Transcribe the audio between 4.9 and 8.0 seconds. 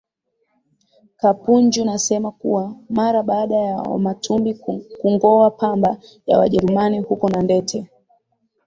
kungoa pamba ya wajerumani huko Nandete